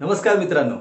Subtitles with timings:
[0.00, 0.74] नमस्कार मित्रांनो.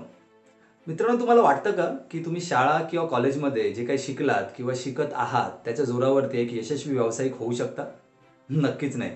[0.87, 5.51] मित्रांनो तुम्हाला वाटतं का की तुम्ही शाळा किंवा कॉलेजमध्ये जे काही शिकलात किंवा शिकत आहात
[5.65, 7.83] त्याच्या जोरावरती एक यशस्वी व्यावसायिक होऊ शकता?
[8.49, 9.11] नक्कीच नाही.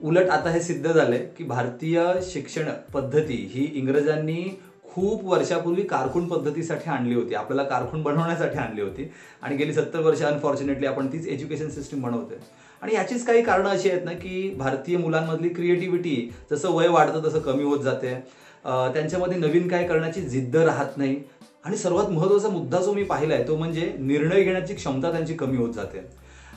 [0.00, 6.90] उलट आता हे सिद्ध झालंय की भारतीय शिक्षण पद्धती ही इंग्रजांनी खूप वर्षापूर्वी कारकून पद्धतीसाठी
[6.90, 9.10] आणली होती आपल्याला कारकून बनवण्यासाठी आणली होती.
[9.42, 12.36] आणि गेली सत्तर वर्ष अनफॉर्च्युनेटली आपण तीच एज्युकेशन सिस्टीम बनवतोय.
[12.82, 17.38] आणि याचीच काही कारणं अशी आहेत ना की भारतीय मुलांमधली क्रिएटिव्हिटी जसं वय वाढतं तसं
[17.40, 18.14] कमी होत जाते.
[18.64, 21.16] त्यांच्यामध्ये नवीन काय करण्याची जिद्द राहत नाही.
[21.64, 25.72] आणि सर्वात महत्त्वाचा मुद्दा जो मी पाहिलाय तो म्हणजे निर्णय घेण्याची क्षमता त्यांची कमी होत
[25.74, 26.06] जाते.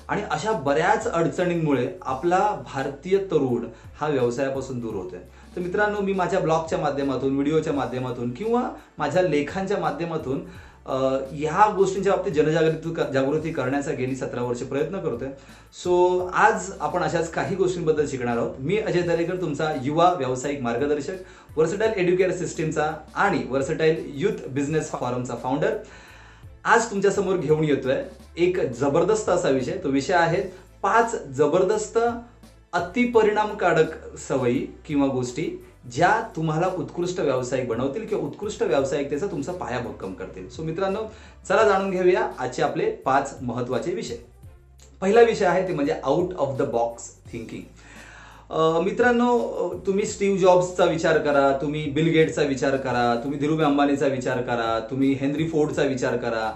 [0.09, 3.66] आणि अशा बऱ्याच अडचणींमुळे आपला भारतीय तरुण
[4.00, 5.20] हा व्यवसायापासून दूर होतोय.
[5.56, 8.62] तर मित्रांनो मी माझ्या ब्लॉगच्या माध्यमातून व्हिडिओच्या माध्यमातून किंवा
[8.98, 10.40] माझ्या लेखांच्या माध्यमातून
[10.85, 15.30] ह्या गोष्टींच्या बाबतीत जनजागृती जागृती करण्याचा गेली सतरा वर्ष प्रयत्न करतोय.
[15.73, 18.55] सो आज आपण अशाच काही गोष्टींबद्दल शिकणार आहोत.
[18.59, 25.36] मी अजय दरेकर तुमचा युवा व्यावसायिक मार्गदर्शक वर्सटाईल एड्युकेअर सिस्टीमचा आणि वर्सटाईल युथ बिझनेस फॉरमचा
[25.44, 25.77] फाउंडर
[26.64, 28.03] आज तुमच्यासमोर घेऊन येतोय
[28.38, 29.78] एक जबरदस्त असा विषय.
[29.84, 30.41] तो विषय आहे
[30.84, 31.97] पाच जबरदस्त
[32.73, 35.50] अतिपरिणामकारक सवयी किंवा गोष्टी
[35.86, 40.50] ज्या तुम्हाला उत्कृष्ट व्यावसायिक बनवतील किंवा उत्कृष्ट व्यावसायिकतेचा तुमचा पाया भक्कम करतील.
[40.50, 41.00] सो मित्रांनो
[41.48, 44.16] चला जाणून घेऊया आजचे आपले पाच महत्त्वाचे विषय.
[45.02, 47.64] पहिला विषय आहे ते म्हणजे out of the box thinking
[48.84, 54.42] मित्रांनो तुम्ही स्टीव्ह जॉब्सचा विचार करा तुम्ही बिल गेट्सचा विचार करा तुम्ही धीरुभाई अंबानीचा विचार
[54.42, 56.52] करा तुम्ही हेनरी फोर्डचा विचार करा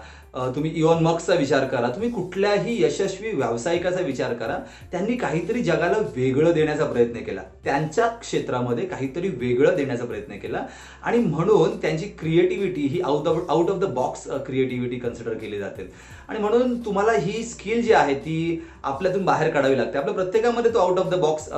[0.56, 4.58] तुम्ही इवन मक्सचा विचार करा तुम्ही कुठल्याही यशस्वी व्यावसायिकाचा विचार करा
[4.92, 7.42] त्यांनी काहीतरी जगाला वेगळं देण्याचा प्रयत्न केला.
[7.64, 10.66] त्यांच्या क्षेत्रामध्ये काहीतरी वेगळं देण्याचा प्रयत्न केला.
[11.04, 15.92] आणि म्हणून त्यांची creativity he out of out of the box creativity consider केली जाते.
[16.28, 19.98] आणि म्हणून तुम्हाला ही स्किल जी आहे ती आपल्यातून बाहेर काढावी लागते.
[19.98, 21.50] आपल्या प्रत्येकामध्ये तो out of the box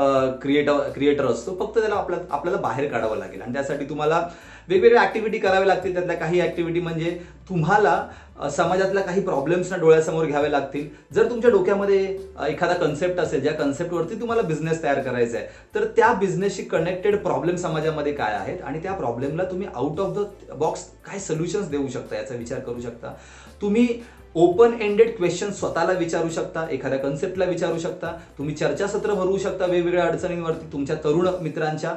[0.41, 1.55] creator creator असतो.
[1.59, 3.41] फक्त त्याला आपल्या आपल्याला बाहेर काढावं लागेल.
[3.41, 4.27] आणि त्यासाठी तुम्हाला
[4.69, 7.17] वेगवेगळ्या ऍक्टिव्हिटी कराव्या लागतील त्यातल्या काही ऍक्टिव्हिटी म्हणजे
[7.49, 10.87] तुम्हाला समाजातल्या काही प्रॉब्लेम्सना डोळ्यासमोर घ्यावे लागतील.
[11.13, 12.01] जर तुमच्या डोक्यामध्ये
[12.47, 17.55] एखादा कन्सेप्ट असेल ज्या कन्सेप्टवरती तुम्हाला बिझनेस तयार करायचा आहे तर त्या बिझनेसशी कनेक्टेड प्रॉब्लेम
[17.55, 18.61] समाजामध्ये काय आहेत?
[18.61, 22.15] आणि त्या प्रॉब्लेमला तुम्ही आउट ऑफ द बॉक्स काय सोल्युशन्स देऊ शकता?
[22.15, 23.13] याचा विचार करू शकता.
[23.61, 23.87] तुम्ही
[24.35, 28.11] ओपन एंडेड क्वेश्चन स्वतःला विचारू शकता एखाद्या कन्सेप्टला विचारू शकता.
[28.37, 31.95] तुम्ही चर्चासत्र भरवू शकता वेगवेगळ्या अडचणींवरती तुमच्या तरुण मित्रांच्या.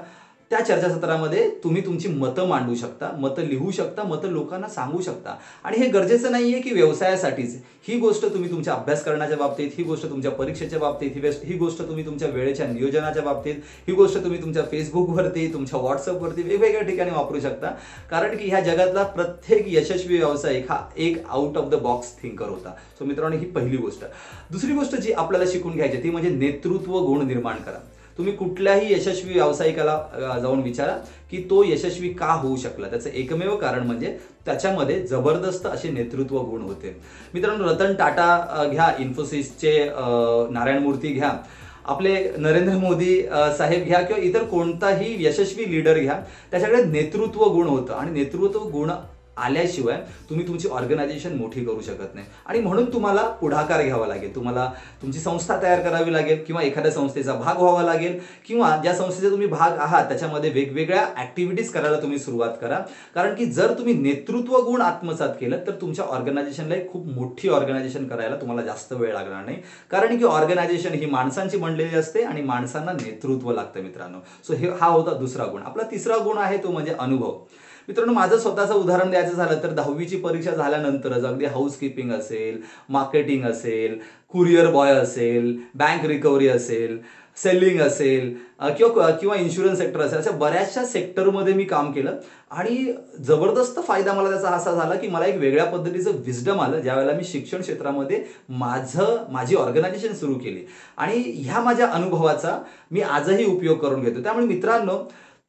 [0.51, 5.35] त्या चर्चासत्रामध्ये तुम्ही तुमची मतं मांडू शकता मतं लिहू शकता मतं लोकांना सांगू शकता.
[5.65, 7.55] आणि हे गरजेचं नाहीये की व्यवसायासाठीच.
[7.89, 11.79] ही गोष्ट तुम्ही तुमच्या अभ्यास करण्याच्या बाबतीत ही गोष्ट तुमच्या परीक्षेच्या बाबतीत ही ही गोष्ट
[11.79, 13.55] तुम्ही तुमच्या वेळेच्या नियोजनाच्या बाबतीत
[13.89, 17.71] ही गोष्ट तुम्ही तुमच्या फेसबुकवरती तुमच्या व्हॉट्सअपवरती वेगवेगळ्या ठिकाणी वापरू शकता.
[18.11, 22.75] कारण की ह्या जगातला प्रत्येक यशस्वी व्यावसायिक हा एक out of the box thinker होता.
[22.99, 24.05] सो मित्रांनो ही पहिली गोष्ट.
[24.51, 27.79] दुसरी गोष्ट जी आपल्याला शिकून घ्यायची ती म्हणजे नेतृत्व गुण निर्माण करा.
[28.19, 30.93] तुम्ही कुठल्याही यशस्वी व्यावसायिकाला जाऊन विचारा
[31.31, 32.89] की तो यशस्वी का होऊ शकला.
[32.89, 34.17] त्याचं एकमेव कारण म्हणजे
[34.47, 36.97] त्याच्यामध्ये जबरदस्त असे नेतृत्व गुण होते.
[37.35, 39.79] मित्रांनो रतन टाटा घ्या इन्फोसिसचे
[40.51, 41.33] नारायण मूर्ती घ्या.
[41.85, 43.21] आपले नरेंद्र मोदी
[43.59, 46.21] साहेब घ्या किंवा इतर कोणताही यशस्वी लीडर घ्या.
[46.51, 48.91] त्याच्याकडे नेतृत्व गुण होतं आणि नेतृत्व गुण
[49.41, 49.97] आल्याशिवाय
[50.31, 52.27] तुम्ही तुमची ऑर्गनायझेशन मोठी करू शकत नाही.
[52.47, 54.35] आणि म्हणून तुम्हाला पुढाकार घ्यावा लागेल.
[54.35, 54.71] तुम्हाला
[55.03, 59.47] तुमची संस्था तयार करावी लागेल किंवा एखाद्या संस्थेचा भाग व्हावा लागेल किंवा ज्या संस्थेचा तुम्ही
[59.47, 62.79] भाग आहात त्याच्यामध्ये वेगवेगळ्या ऍक्टिव्हिटीज करायला तुम्ही सुरुवात करा.
[63.15, 68.07] कारण की जर तुम्ही नेतृत्व गुण आत्मसात केलं तर तुमच्या ऑर्गनायझेशनला एक खूप मोठी ऑर्गनायझेशन
[68.09, 69.57] करायला तुम्हाला जास्त वेळ लागणार नाही.
[69.91, 74.19] कारण की ऑर्गनायझेशन ही माणसांची बनलेली असते आणि माणसांना नेतृत्व लागतं मित्रांनो.
[74.47, 75.63] सो हे हा होता दुसरा गुण.
[75.63, 77.39] आपला तिसरा गुण आहे तो म्हणजे अनुभव.
[77.91, 83.99] मित्रांनो माझं स्वतःचं उदाहरण द्यायचं झालं तर दहावीची परीक्षा झाल्यानंतरच अगदी हाऊसकीपिंग असेल मार्केटिंग असेल
[84.33, 86.97] कुरिअर बॉय असेल बँक रिकव्हरी असेल
[87.37, 88.33] सेलिंग असेल
[88.79, 92.17] किंवा किंवा इन्शुरन्स सेक्टर असेल अशा बऱ्याचशा सेक्टरमध्ये मी काम केलं.
[92.51, 92.93] आणि
[93.27, 96.81] जबरदस्त फायदा मला त्याचा असा झाला की मला एक वेगळ्या पद्धतीचं विजडम आलं.
[96.81, 100.67] ज्यावेळेला मी शिक्षण क्षेत्रामध्ये माझं माझी ऑर्गनायझेशन सुरू केली.
[100.97, 102.59] आणि ह्या माझ्या अनुभवाचा
[102.91, 104.23] मी आजही उपयोग करून घेतो.
[104.23, 104.99] त्यामुळे मित्रांनो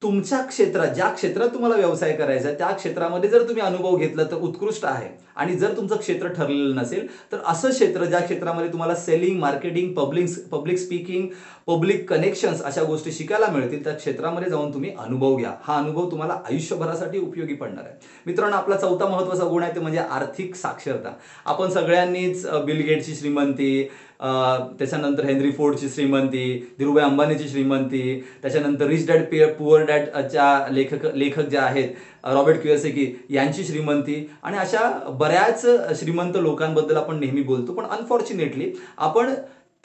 [0.02, 4.86] तुमच्या क्षेत्रात ज्या क्षेत्रात तुम्हाला व्यवसाय करायचा त्या क्षेत्रामध्ये जर तुम्ही अनुभव घेतला तर उत्कृष्ट
[4.86, 5.10] आहे.
[5.36, 10.28] आणि जर तुमचं क्षेत्र ठरलेलं नसेल तर असं क्षेत्र ज्या क्षेत्रामध्ये तुम्हाला selling marketing public
[10.52, 11.28] public speaking
[11.68, 15.54] public connections अशा गोष्टी शिकायला मिळतील त्या क्षेत्रामध्ये जाऊन तुम्ही अनुभव घ्या.
[15.64, 17.96] हा अनुभव तुम्हाला आयुष्यभरासाठी उपयोगी पडणार आहे.
[18.26, 21.14] मित्रांनो आपला चौथा महत्त्वाचा गुण आहे ते म्हणजे आर्थिक साक्षरता.
[21.46, 23.90] आपण सगळ्यांनीच बिल गेटची श्रीमंती
[24.22, 26.44] त्याच्यानंतर हेनरी फोर्डची श्रीमंती
[26.80, 31.90] धीरुभाई अंबानीची श्रीमंती त्याच्यानंतर रिच डॅड पिअर पुअर डॅडच्या लेखक लेखक ज्या आहेत
[32.24, 34.90] रॉबर्ट क्युएसेकी यांची श्रीमंती आणि अशा
[35.20, 35.66] बऱ्याच
[36.00, 39.34] श्रीमंत लोकांबद्दल आपण नेहमी बोलतो पण अनफॉर्च्युनेटली आपण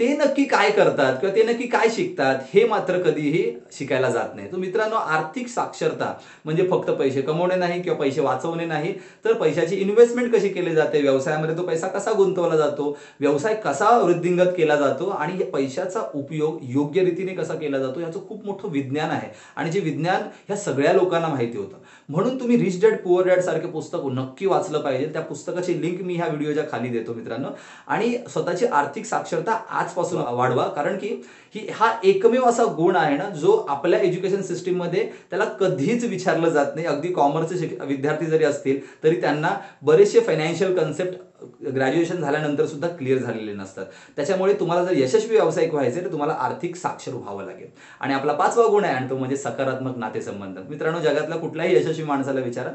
[0.00, 4.50] ते नक्की काय करतात किंवा ते नक्की काय शिकतात हे मात्र कधीही शिकायला जात नाही.
[4.52, 6.12] तर मित्रांनो आर्थिक साक्षरता
[6.44, 8.92] म्हणजे फक्त पैसे कमवणे नाही किंवा पैसे वाचवणे नाही
[9.24, 11.00] तर पैशाची इन्व्हेस्टमेंट कशी केली जाते?
[11.02, 12.96] व्यवसायामध्ये तो पैसा कसा गुंतवला जातो?
[13.20, 15.08] व्यवसाय कसा वृद्धिंगत केला जातो?
[15.08, 18.00] आणि या पैशाचा उपयोग योग्य रीतीने कसा केला जातो?
[18.00, 19.28] याचं खूप मोठं विज्ञान आहे.
[19.56, 21.76] आणि जे विज्ञान ह्या सगळ्या लोकांना माहिती होतं.
[22.08, 25.06] म्हणून तुम्ही रिच डॅड पुअर डॅड सारखे पुस्तक नक्की वाचलं पाहिजे.
[25.06, 27.48] त्या पुस्तकाची लिंक मी ह्या व्हिडिओच्या खाली देतो मित्रांनो.
[27.86, 30.66] आणि स्वतःची आर्थिक साक्षरता आज आजपासून वाढवा.
[30.66, 31.08] कारण की
[31.54, 36.74] ही हा एकमेव असा गुण आहे ना जो आपल्या एज्युकेशन सिस्टीममध्ये त्याला कधीच विचारलं जात
[36.74, 36.86] नाही.
[36.86, 41.24] अगदी कॉमर्सचे शिक विद्यार्थी जरी असतील तरी त्यांना बरेचसे फायनान्शियल कन्सेप्ट
[41.64, 43.86] ग्रॅज्युएशन झाल्यानंतर सुद्धा क्लिअर झालेले नसतात.
[44.16, 47.68] त्याच्यामुळे तुम्हाला जर यशस्वी व्यावसायिक व्हायचे तर तुम्हाला आर्थिक साक्षर व्हावं लागेल.
[48.00, 50.58] आणि आपला पाचवा गुण आहे आणि तो म्हणजे सकारात्मक नातेसंबंध.
[50.68, 52.70] मित्रांनो जगातल्या कुठल्याही यशस्वी माणसाला विचारा.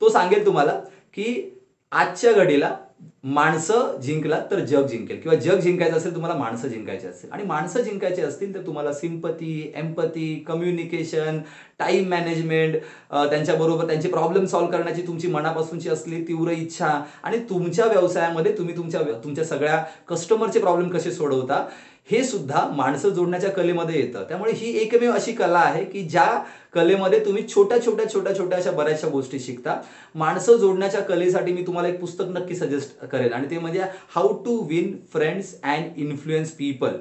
[0.00, 0.72] तो सांगेल तुम्हाला
[1.14, 1.60] की
[1.92, 2.70] आजच्या घडीला
[3.24, 5.20] माणसं जिंकला तर जग जिंकेल.
[5.20, 9.72] किंवा जग जिंकायचं असेल तुम्हाला माणसं जिंकायची असेल आणि माणसं जिंकायची असतील तर तुम्हाला sympathy
[9.76, 11.38] empathy communication
[11.78, 12.76] time management
[13.10, 19.00] त्यांच्याबरोबर त्यांचे प्रॉब्लेम सॉल्व्ह करण्याची तुमची मनापासूनची असली तीव्र इच्छा आणि तुमच्या व्यवसायामध्ये तुम्ही तुमच्या
[19.24, 21.64] तुमच्या सगळ्या कस्टमरचे प्रॉब्लेम कसे सोडवता
[22.08, 24.24] हे सुद्धा माणसं जोडण्याच्या कलेमध्ये येतं.
[24.28, 26.26] त्यामुळे ही एकमेव अशी कला आहे की ज्या
[26.74, 29.76] कलेमध्ये तुम्ही छोट्या छोट्या छोट्या छोट्या अशा बऱ्याचशा गोष्टी शिकता.
[30.14, 33.82] माणसं जोडण्याच्या कलेसाठी मी तुम्हाला एक पुस्तक नक्की सजेस्ट करेल आणि ते म्हणजे
[34.14, 36.96] how to win friends and influence people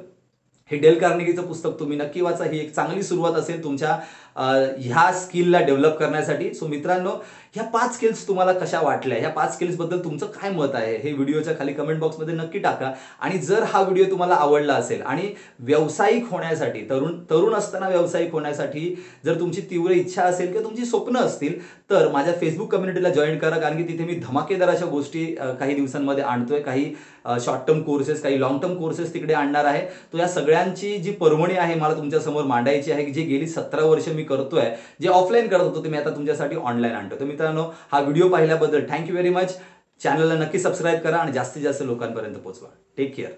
[0.71, 2.43] हे डेल कार्नेगीचं पुस्तक तुम्ही नक्की वाचा.
[2.43, 3.97] ही एक चांगली सुरुवात असेल तुमच्या
[4.35, 6.53] ह्या स्किलला डेव्हलप करण्यासाठी.
[6.53, 7.11] सो मित्रांनो
[7.55, 9.17] ह्या पाच स्किल्स तुम्हाला कशा वाटल्या?
[9.17, 10.95] ह्या पाच स्किल्सबद्दल तुमचं काय मत आहे?
[10.97, 12.91] हे व्हिडिओच्या खाली कमेंट बॉक्समध्ये नक्की टाका.
[13.21, 18.95] आणि जर हा व्हिडिओ तुम्हाला आवडला असेल आणि व्यावसायिक होण्यासाठी तरुण तरुण असताना व्यावसायिक होण्यासाठी
[19.25, 21.59] जर तुमची तीव्र इच्छा असेल किंवा तुमची स्वप्न असतील
[21.89, 23.57] तर माझ्या फेसबुक कम्युनिटीला जॉईन करा.
[23.57, 25.25] कारण की तिथे मी धमाकेदार अशा गोष्टी
[25.59, 26.61] काही दिवसांमध्ये आणतोय.
[26.61, 26.93] काही
[27.41, 29.85] शॉर्ट टर्म कोर्सेस काही लॉंग टर्म कोर्सेस तिकडे आणणार आहे.
[30.13, 34.07] तो या सगळ्यांची जी पर्वणी आहे मला तुमच्यासमोर मांडायची आहे की जी गेली सतरा वर्ष
[34.07, 34.69] मी मी करतोय
[35.01, 38.85] जे ऑफलाईन करत होतो ते मी आता तुमच्यासाठी ऑनलाईन आणतो तर मित्रांनो हा व्हिडिओ पाहिल्याबद्दल
[38.89, 39.57] थँक्यू व्हेरी मच
[40.03, 42.69] चॅनलला नक्की सबस्क्राईब करा आणि जास्तीत जास्त लोकांपर्यंत पोहोचवा.
[42.97, 43.31] Take care